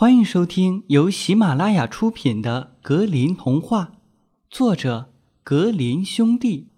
[0.00, 3.94] 欢迎收听由喜马拉雅出品的《格林童话》，
[4.48, 5.10] 作者
[5.42, 6.68] 格林兄弟，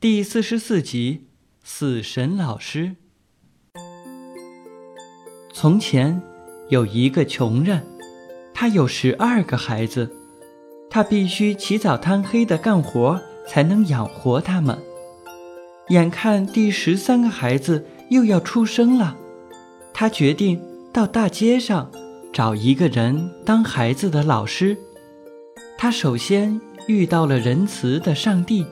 [0.00, 1.26] 第四十四集
[1.62, 2.96] 《死神老师》。
[5.54, 6.20] 从前
[6.68, 7.86] 有一个穷人，
[8.52, 10.10] 他有十二个孩子，
[10.90, 14.76] 他必须起早贪黑的干活才能养活他们。
[15.90, 19.16] 眼看第十三个孩子又要出生了，
[19.94, 20.60] 他决定
[20.92, 21.88] 到大街上。
[22.38, 24.78] 找一个人当孩子的老师，
[25.76, 28.64] 他首先遇到了仁慈的上帝。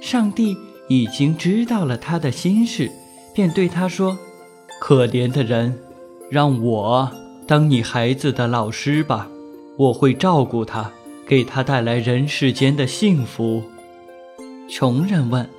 [0.00, 0.56] 上帝
[0.88, 2.88] 已经知道了他的心事，
[3.34, 4.16] 便对他说
[4.80, 5.76] ：“可怜的人，
[6.30, 7.10] 让我
[7.44, 9.28] 当你孩子的老师吧，
[9.76, 10.92] 我会照顾他，
[11.26, 13.64] 给他带来人世间的幸福。”
[14.70, 15.50] 穷人问：“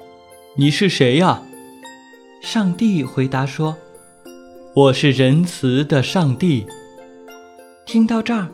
[0.55, 1.44] 你是谁呀？”
[2.41, 3.75] 上帝回答说
[4.73, 6.66] ：“我是仁慈的上帝。”
[7.85, 8.47] 听到这儿，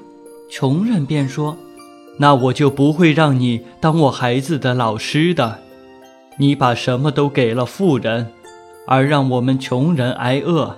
[0.49, 1.55] 穷人便说
[2.17, 5.59] ：“那我就不会让你当我孩子的老师的。
[6.37, 8.31] 你把什么都给了富人，
[8.87, 10.75] 而让我们穷人挨饿。”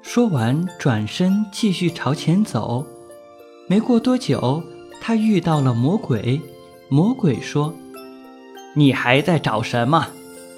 [0.00, 2.86] 说完，转身继续朝前走。
[3.66, 4.62] 没过多久，
[5.00, 6.40] 他遇到了魔鬼。
[6.88, 7.74] 魔鬼说
[8.74, 10.08] ：“你还在找什么？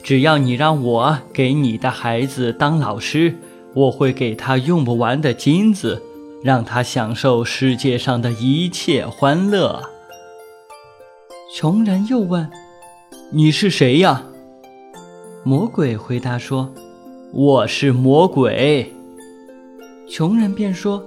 [0.05, 3.37] 只要你让我给你的孩子当老师，
[3.75, 6.01] 我会给他用不完的金子。”
[6.43, 9.83] 让他享受世界上的一切欢乐。
[11.55, 12.51] 穷人又问
[13.33, 14.25] ：“你是谁呀？”
[15.45, 16.73] 魔鬼回答说
[17.33, 18.93] ：“我是魔鬼。”
[20.09, 21.05] 穷人便说：“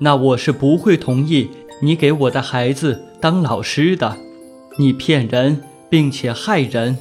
[0.00, 1.50] 那我是不会同意
[1.82, 4.16] 你给我的孩子当老师的，
[4.78, 6.98] 你骗人并且害人。”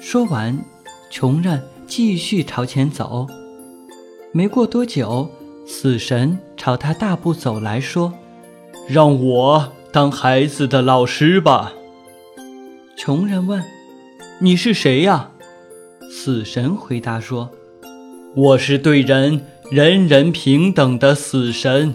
[0.00, 0.64] 说完，
[1.10, 3.26] 穷人继续朝前走。
[4.32, 5.28] 没过多久。
[5.68, 8.12] 死神朝他大步走来说
[8.88, 11.72] ：“让我当孩子的老师吧。”
[12.96, 13.62] 穷人问
[14.38, 15.32] ：“你是谁呀？”
[16.08, 17.50] 死神回答说
[18.36, 21.94] ：“我是对人人人平等的死神，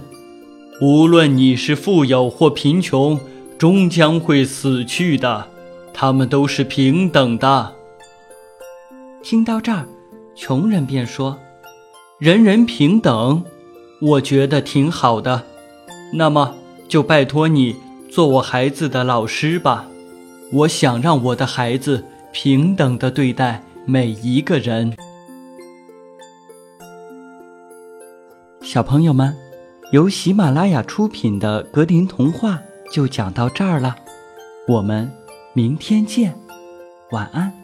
[0.81, 3.17] 无论你是富有或贫穷，
[3.57, 5.47] 终将会死去的，
[5.93, 7.73] 他们都是平等的。”
[9.23, 9.87] 听到这儿，
[10.35, 11.39] 穷人便说
[12.19, 13.45] ：“人人平等。”
[14.01, 15.43] 我觉得挺好的，
[16.13, 16.55] 那么
[16.87, 17.75] 就拜托你
[18.09, 19.85] 做我孩子的老师吧。
[20.51, 24.97] 我想让我的孩子平等的对待每一个人。
[28.61, 29.35] 小朋友们，
[29.91, 32.59] 由喜马拉雅出品的格林童话
[32.91, 33.95] 就讲到这儿了，
[34.67, 35.11] 我们
[35.53, 36.33] 明天见，
[37.11, 37.60] 晚安。